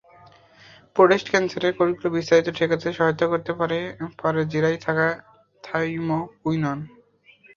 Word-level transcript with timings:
Prostate 0.95 1.27
ক্যানসারের 1.31 1.73
কোষগুলোর 1.77 2.13
বিস্তার 2.15 2.55
ঠেকাতে 2.57 2.87
সহায়তা 2.97 3.25
করতে 3.27 3.51
পারে 3.59 3.77
জিরায় 4.51 4.79
থাকা 4.85 5.07
থাইমোকুইনোন। 5.63 6.79